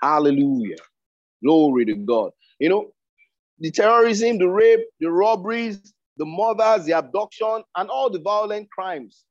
Hallelujah. 0.02 0.76
Glory 1.42 1.84
to 1.86 1.94
God. 1.94 2.32
You 2.58 2.68
know, 2.68 2.90
the 3.58 3.70
terrorism, 3.70 4.38
the 4.38 4.48
rape, 4.48 4.86
the 5.00 5.10
robberies, 5.10 5.92
the 6.16 6.24
murders, 6.26 6.86
the 6.86 6.92
abduction, 6.92 7.62
and 7.76 7.88
all 7.88 8.10
the 8.10 8.20
violent 8.20 8.70
crimes 8.70 9.24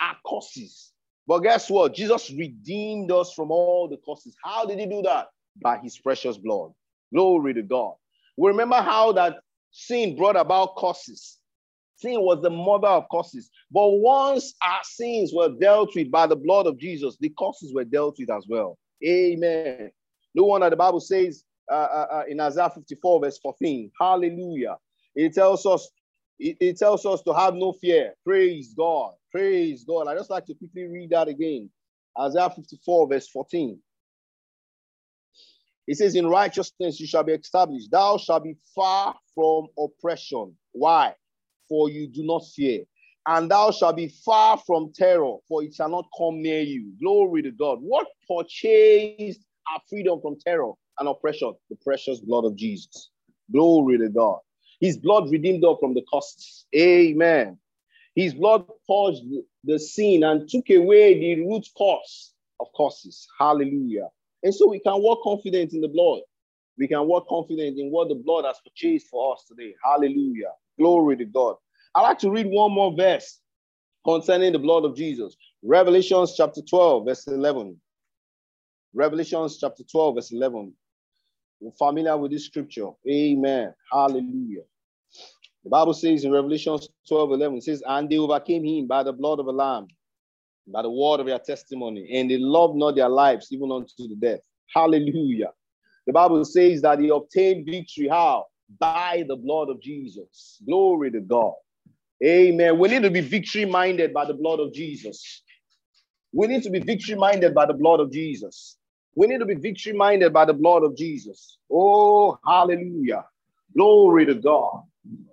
are 0.00 0.16
causes. 0.24 0.92
But 1.26 1.40
guess 1.40 1.70
what? 1.70 1.94
Jesus 1.94 2.30
redeemed 2.30 3.12
us 3.12 3.32
from 3.32 3.50
all 3.50 3.88
the 3.88 3.96
causes. 3.98 4.36
How 4.44 4.64
did 4.64 4.78
he 4.78 4.86
do 4.86 5.02
that? 5.02 5.28
By 5.62 5.78
his 5.78 5.98
precious 5.98 6.36
blood. 6.38 6.72
Glory 7.12 7.54
to 7.54 7.62
God. 7.62 7.94
We 8.36 8.48
remember 8.48 8.76
how 8.76 9.12
that 9.12 9.40
sin 9.70 10.16
brought 10.16 10.36
about 10.36 10.76
causes. 10.76 11.38
Sin 12.00 12.22
was 12.22 12.40
the 12.40 12.50
mother 12.50 12.88
of 12.88 13.08
causes. 13.10 13.50
But 13.70 13.88
once 13.88 14.54
our 14.62 14.80
sins 14.82 15.32
were 15.34 15.50
dealt 15.50 15.94
with 15.94 16.10
by 16.10 16.26
the 16.26 16.36
blood 16.36 16.66
of 16.66 16.78
Jesus, 16.78 17.16
the 17.20 17.28
causes 17.30 17.74
were 17.74 17.84
dealt 17.84 18.16
with 18.18 18.30
as 18.30 18.46
well. 18.48 18.78
Amen. 19.06 19.90
No 20.34 20.44
wonder 20.44 20.70
the 20.70 20.76
Bible 20.76 21.00
says 21.00 21.44
uh, 21.70 21.74
uh, 21.74 22.06
uh 22.12 22.22
in 22.28 22.40
Isaiah 22.40 22.70
54, 22.70 23.20
verse 23.20 23.38
14, 23.38 23.90
Hallelujah. 24.00 24.76
It 25.14 25.34
tells 25.34 25.66
us 25.66 25.90
it, 26.38 26.56
it 26.60 26.78
tells 26.78 27.04
us 27.04 27.22
to 27.22 27.34
have 27.34 27.54
no 27.54 27.72
fear. 27.72 28.14
Praise 28.24 28.72
God. 28.74 29.12
Praise 29.30 29.84
God. 29.84 30.08
I 30.08 30.14
just 30.14 30.30
like 30.30 30.46
to 30.46 30.54
quickly 30.54 30.86
read 30.86 31.10
that 31.10 31.28
again. 31.28 31.70
Isaiah 32.18 32.50
54, 32.50 33.08
verse 33.08 33.28
14. 33.28 33.78
It 35.86 35.98
says, 35.98 36.14
In 36.14 36.26
righteousness 36.26 36.98
you 36.98 37.06
shall 37.06 37.24
be 37.24 37.32
established. 37.32 37.90
Thou 37.90 38.16
shalt 38.16 38.44
be 38.44 38.56
far 38.74 39.14
from 39.34 39.66
oppression. 39.78 40.56
Why? 40.72 41.14
For 41.70 41.90
you 41.90 42.08
do 42.08 42.24
not 42.24 42.44
fear. 42.56 42.84
and 43.28 43.50
thou 43.50 43.70
shalt 43.72 43.96
be 43.96 44.08
far 44.08 44.58
from 44.66 44.92
terror, 44.94 45.36
for 45.48 45.62
it 45.64 45.74
shall 45.74 45.90
not 45.90 46.06
come 46.18 46.42
near 46.42 46.62
you. 46.62 46.92
Glory 47.00 47.42
to 47.42 47.52
God. 47.52 47.78
What 47.82 48.08
purchased 48.28 49.44
our 49.72 49.80
freedom 49.88 50.20
from 50.22 50.38
terror 50.44 50.72
and 50.98 51.08
oppression? 51.08 51.54
The 51.70 51.76
precious 51.76 52.20
blood 52.20 52.46
of 52.46 52.56
Jesus. 52.56 53.10
Glory 53.52 53.98
to 53.98 54.10
God. 54.10 54.40
His 54.80 54.98
blood 54.98 55.30
redeemed 55.30 55.64
us 55.64 55.78
from 55.80 55.94
the 55.94 56.02
costs. 56.10 56.66
Amen. 56.76 57.58
His 58.16 58.34
blood 58.34 58.66
purged 58.88 59.22
the 59.64 59.78
sin 59.78 60.24
and 60.24 60.48
took 60.48 60.70
away 60.70 61.20
the 61.20 61.42
root 61.46 61.66
cause 61.78 62.34
of 62.60 62.68
causes. 62.76 63.28
Hallelujah. 63.38 64.08
And 64.44 64.54
so 64.54 64.68
we 64.70 64.80
can 64.80 65.02
walk 65.02 65.22
confident 65.24 65.74
in 65.74 65.82
the 65.82 65.88
blood. 65.88 66.20
We 66.78 66.88
can 66.88 67.06
walk 67.06 67.28
confident 67.28 67.78
in 67.78 67.90
what 67.90 68.08
the 68.08 68.16
blood 68.16 68.46
has 68.46 68.58
purchased 68.64 69.08
for 69.10 69.34
us 69.34 69.44
today. 69.48 69.74
Hallelujah. 69.84 70.52
Glory 70.80 71.16
to 71.18 71.26
God. 71.26 71.56
I'd 71.94 72.02
like 72.02 72.18
to 72.20 72.30
read 72.30 72.46
one 72.46 72.72
more 72.72 72.96
verse 72.96 73.38
concerning 74.06 74.52
the 74.52 74.58
blood 74.58 74.86
of 74.86 74.96
Jesus. 74.96 75.36
Revelations 75.62 76.34
chapter 76.34 76.62
12, 76.62 77.04
verse 77.06 77.26
11. 77.26 77.78
Revelations 78.94 79.58
chapter 79.60 79.84
12, 79.84 80.14
verse 80.14 80.32
11. 80.32 80.72
We're 81.60 81.72
familiar 81.72 82.16
with 82.16 82.30
this 82.30 82.46
scripture. 82.46 82.88
Amen. 83.06 83.74
Hallelujah. 83.92 84.62
The 85.64 85.70
Bible 85.70 85.92
says 85.92 86.24
in 86.24 86.32
Revelation 86.32 86.78
12 87.06 87.32
11, 87.32 87.58
it 87.58 87.64
says, 87.64 87.82
And 87.86 88.08
they 88.08 88.16
overcame 88.16 88.64
him 88.64 88.86
by 88.86 89.02
the 89.02 89.12
blood 89.12 89.38
of 89.38 89.48
a 89.48 89.52
lamb, 89.52 89.88
by 90.66 90.80
the 90.80 90.90
word 90.90 91.20
of 91.20 91.26
their 91.26 91.38
testimony, 91.38 92.08
and 92.14 92.30
they 92.30 92.38
loved 92.38 92.76
not 92.76 92.96
their 92.96 93.10
lives 93.10 93.48
even 93.52 93.70
unto 93.70 94.08
the 94.08 94.16
death. 94.18 94.40
Hallelujah. 94.74 95.50
The 96.06 96.14
Bible 96.14 96.42
says 96.46 96.80
that 96.80 97.00
he 97.00 97.10
obtained 97.10 97.66
victory. 97.66 98.08
How? 98.08 98.46
By 98.78 99.24
the 99.26 99.36
blood 99.36 99.68
of 99.68 99.80
Jesus. 99.82 100.60
Glory 100.66 101.10
to 101.12 101.20
God. 101.20 101.54
Amen. 102.24 102.78
We 102.78 102.88
need 102.88 103.02
to 103.02 103.10
be 103.10 103.20
victory 103.20 103.64
minded 103.64 104.12
by 104.12 104.24
the 104.26 104.34
blood 104.34 104.60
of 104.60 104.72
Jesus. 104.74 105.42
We 106.32 106.46
need 106.48 106.62
to 106.64 106.70
be 106.70 106.80
victory 106.80 107.16
minded 107.16 107.54
by 107.54 107.66
the 107.66 107.74
blood 107.74 108.00
of 108.00 108.12
Jesus. 108.12 108.76
We 109.16 109.26
need 109.26 109.38
to 109.40 109.46
be 109.46 109.54
victory 109.54 109.94
minded 109.94 110.32
by 110.32 110.44
the 110.44 110.54
blood 110.54 110.84
of 110.84 110.96
Jesus. 110.96 111.58
Oh, 111.72 112.38
hallelujah. 112.46 113.24
Glory 113.76 114.26
to 114.26 114.34
God. 114.34 114.82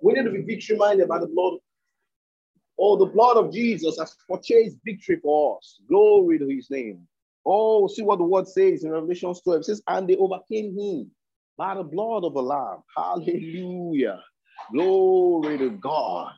We 0.02 0.14
need 0.14 0.24
to 0.24 0.30
be 0.30 0.42
victory 0.42 0.76
minded 0.76 1.08
by 1.08 1.20
the 1.20 1.28
blood. 1.28 1.54
Oh, 2.78 2.96
the 2.96 3.06
blood 3.06 3.36
of 3.36 3.52
Jesus 3.52 3.98
has 3.98 4.16
purchased 4.28 4.78
victory 4.84 5.18
for 5.22 5.58
us. 5.58 5.80
Glory 5.88 6.38
to 6.38 6.48
his 6.48 6.70
name. 6.70 7.06
Oh, 7.46 7.86
see 7.88 8.02
what 8.02 8.18
the 8.18 8.24
word 8.24 8.48
says 8.48 8.84
in 8.84 8.90
Revelation 8.90 9.34
12. 9.34 9.60
It 9.60 9.64
says, 9.64 9.82
and 9.88 10.08
they 10.08 10.16
overcame 10.16 10.78
him 10.78 11.10
by 11.58 11.74
the 11.74 11.82
blood 11.82 12.24
of 12.24 12.34
the 12.34 12.42
Lamb. 12.42 12.78
Hallelujah. 12.96 14.22
Glory 14.72 15.58
to 15.58 15.70
God. 15.70 16.32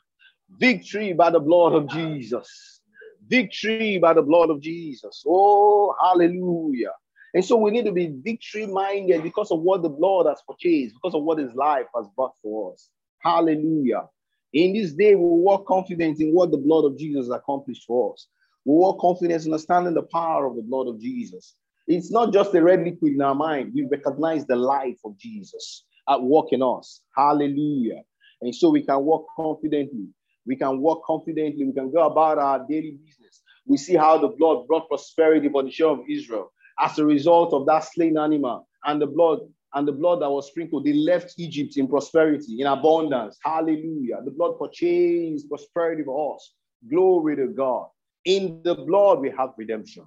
Victory 0.59 1.13
by 1.13 1.31
the 1.31 1.39
blood 1.39 1.75
of 1.75 1.89
Jesus. 1.89 2.81
Victory 3.29 3.99
by 3.99 4.15
the 4.15 4.23
blood 4.23 4.49
of 4.49 4.61
Jesus. 4.63 5.23
Oh, 5.27 5.95
hallelujah. 6.03 6.93
And 7.35 7.45
so 7.45 7.57
we 7.57 7.71
need 7.71 7.85
to 7.85 7.93
be 7.93 8.13
victory 8.25 8.67
minded 8.67 9.23
because 9.23 9.53
of 9.53 9.61
what 9.61 9.83
the 9.83 9.91
blood 9.91 10.27
has 10.27 10.41
purchased, 10.49 10.95
because 10.95 11.15
of 11.15 11.23
what 11.23 11.39
his 11.39 11.55
life 11.55 11.87
has 11.95 12.07
brought 12.17 12.33
for 12.43 12.73
us. 12.73 12.89
Hallelujah. 13.19 14.09
In 14.53 14.73
this 14.73 14.95
day, 14.95 15.15
we 15.15 15.23
walk 15.23 15.67
confident 15.67 16.19
in 16.19 16.33
what 16.33 16.51
the 16.51 16.57
blood 16.57 16.85
of 16.85 16.99
Jesus 16.99 17.29
accomplished 17.29 17.85
for 17.87 18.15
us. 18.15 18.27
We 18.65 18.75
walk 18.75 19.01
confident 19.01 19.45
in 19.45 19.53
understanding 19.53 19.95
the 19.95 20.03
power 20.03 20.47
of 20.47 20.57
the 20.57 20.63
blood 20.63 20.89
of 20.89 20.99
Jesus. 20.99 21.55
It's 21.93 22.13
not 22.13 22.33
just 22.33 22.55
a 22.55 22.63
red 22.63 22.85
liquid 22.85 23.15
in 23.15 23.21
our 23.21 23.35
mind. 23.35 23.73
We 23.75 23.85
recognize 23.91 24.47
the 24.47 24.55
life 24.55 24.99
of 25.05 25.19
Jesus 25.19 25.85
at 26.09 26.23
work 26.23 26.53
in 26.53 26.63
us. 26.63 27.01
Hallelujah. 27.17 28.03
And 28.43 28.55
so 28.55 28.71
we 28.71 28.83
can 28.83 29.05
walk 29.05 29.27
confidently. 29.35 30.07
We 30.47 30.55
can 30.55 30.81
walk 30.81 31.03
confidently. 31.05 31.65
We 31.65 31.73
can 31.73 31.91
go 31.91 32.07
about 32.07 32.39
our 32.39 32.65
daily 32.69 32.97
business. 33.05 33.43
We 33.67 33.77
see 33.77 33.97
how 33.97 34.19
the 34.19 34.29
blood 34.29 34.69
brought 34.69 34.89
prosperity 34.89 35.49
for 35.49 35.65
the 35.65 35.71
children 35.71 36.05
of 36.05 36.07
Israel 36.09 36.53
as 36.79 36.99
a 37.01 37.05
result 37.05 37.53
of 37.53 37.67
that 37.67 37.81
slain 37.81 38.17
animal 38.17 38.69
and 38.85 39.03
the 39.03 39.07
blood 39.07 39.41
and 39.75 39.87
the 39.87 39.93
blood 39.93 40.23
that 40.23 40.31
was 40.31 40.49
sprinkled, 40.49 40.85
they 40.85 40.93
left 40.93 41.35
Egypt 41.39 41.77
in 41.77 41.89
prosperity, 41.89 42.61
in 42.61 42.67
abundance. 42.67 43.37
Hallelujah. 43.45 44.21
The 44.25 44.31
blood 44.31 44.59
purchased 44.59 45.49
prosperity 45.49 46.03
for 46.05 46.35
us. 46.35 46.55
Glory 46.89 47.37
to 47.37 47.49
God. 47.49 47.87
In 48.25 48.61
the 48.65 48.75
blood, 48.75 49.21
we 49.21 49.33
have 49.37 49.51
redemption. 49.57 50.05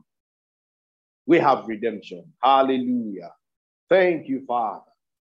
We 1.26 1.40
have 1.40 1.68
redemption. 1.68 2.26
Hallelujah. 2.42 3.32
Thank 3.90 4.28
you, 4.28 4.44
Father. 4.46 4.82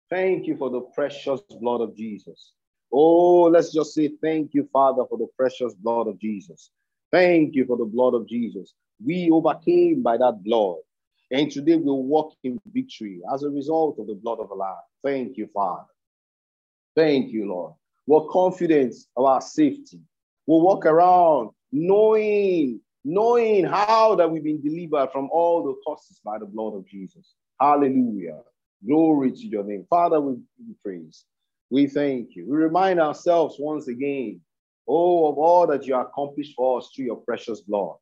Thank 0.09 0.47
you 0.47 0.57
for 0.57 0.69
the 0.69 0.81
precious 0.81 1.41
blood 1.59 1.81
of 1.81 1.95
Jesus. 1.95 2.53
Oh, 2.91 3.43
let's 3.43 3.73
just 3.73 3.93
say 3.93 4.11
thank 4.21 4.53
you, 4.53 4.69
Father, 4.71 5.03
for 5.09 5.17
the 5.17 5.27
precious 5.37 5.73
blood 5.73 6.07
of 6.07 6.19
Jesus. 6.19 6.71
Thank 7.11 7.55
you 7.55 7.65
for 7.65 7.77
the 7.77 7.85
blood 7.85 8.13
of 8.13 8.27
Jesus. 8.27 8.73
We 9.03 9.29
overcame 9.31 10.01
by 10.01 10.17
that 10.17 10.43
blood. 10.43 10.77
And 11.31 11.51
today 11.51 11.75
we'll 11.75 12.03
walk 12.03 12.33
in 12.43 12.59
victory 12.71 13.21
as 13.33 13.43
a 13.43 13.49
result 13.49 13.97
of 13.99 14.07
the 14.07 14.13
blood 14.13 14.39
of 14.39 14.49
the 14.49 14.55
Lamb. 14.55 14.75
Thank 15.03 15.37
you, 15.37 15.47
Father. 15.53 15.87
Thank 16.95 17.31
you, 17.31 17.47
Lord. 17.47 17.73
We're 18.07 18.27
confident 18.29 18.95
of 19.17 19.25
our 19.25 19.41
safety. 19.41 19.99
We'll 20.45 20.61
walk 20.61 20.85
around 20.85 21.49
knowing, 21.71 22.79
knowing 23.05 23.63
how 23.63 24.15
that 24.15 24.29
we've 24.29 24.43
been 24.43 24.61
delivered 24.61 25.11
from 25.11 25.29
all 25.31 25.63
the 25.63 25.75
causes 25.85 26.19
by 26.25 26.39
the 26.39 26.45
blood 26.45 26.73
of 26.73 26.87
Jesus. 26.87 27.35
Hallelujah. 27.61 28.41
Glory 28.85 29.31
to 29.31 29.47
your 29.47 29.63
name. 29.63 29.85
Father, 29.89 30.19
we 30.19 30.37
praise. 30.83 31.25
We 31.69 31.85
thank 31.85 32.35
you. 32.35 32.45
We 32.49 32.57
remind 32.57 32.99
ourselves 32.99 33.57
once 33.59 33.87
again, 33.87 34.41
oh, 34.87 35.29
of 35.29 35.37
all 35.37 35.67
that 35.67 35.85
you 35.85 35.95
accomplished 35.95 36.53
for 36.55 36.79
us 36.79 36.89
through 36.95 37.05
your 37.05 37.17
precious 37.17 37.61
blood. 37.61 37.95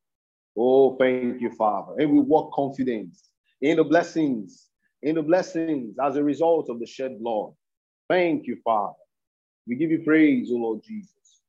Oh, 0.58 0.96
thank 0.98 1.42
you, 1.42 1.52
Father. 1.52 1.96
And 1.98 2.12
we 2.12 2.20
walk 2.20 2.54
confident 2.54 3.18
in 3.62 3.78
the 3.78 3.84
blessings, 3.84 4.70
in 5.02 5.16
the 5.16 5.22
blessings 5.22 5.98
as 6.02 6.16
a 6.16 6.24
result 6.24 6.70
of 6.70 6.80
the 6.80 6.86
shed 6.86 7.20
blood. 7.20 7.52
Thank 8.10 8.48
you, 8.48 8.58
Father. 8.64 8.94
We 9.68 9.76
give 9.76 9.92
you 9.92 10.00
praise, 10.00 10.50
O 10.52 10.56
Lord 10.56 10.82
Jesus. 10.84 11.42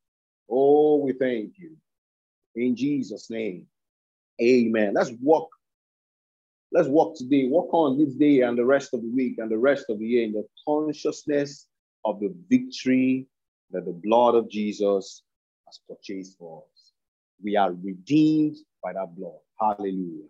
Oh, 0.50 0.96
we 0.96 1.12
thank 1.12 1.52
you. 1.56 1.76
In 2.56 2.76
Jesus' 2.76 3.30
name. 3.30 3.66
Amen. 4.40 4.94
Let's 4.94 5.10
walk. 5.20 5.48
Let's 6.72 6.88
walk 6.88 7.16
today. 7.16 7.46
Walk 7.48 7.72
on 7.72 7.98
this 7.98 8.14
day 8.14 8.40
and 8.40 8.58
the 8.58 8.64
rest 8.64 8.94
of 8.94 9.02
the 9.02 9.10
week 9.10 9.38
and 9.38 9.50
the 9.50 9.58
rest 9.58 9.86
of 9.88 9.98
the 9.98 10.06
year 10.06 10.24
in 10.24 10.32
the 10.32 10.44
consciousness 10.66 11.68
of 12.04 12.20
the 12.20 12.34
victory 12.48 13.26
that 13.70 13.84
the 13.84 13.92
blood 13.92 14.34
of 14.34 14.50
Jesus 14.50 15.22
has 15.66 15.80
purchased 15.88 16.36
for 16.38 16.64
us. 16.72 16.92
We 17.42 17.56
are 17.56 17.72
redeemed 17.72 18.56
by 18.82 18.92
that 18.92 19.14
blood. 19.16 19.38
Hallelujah. 19.60 20.28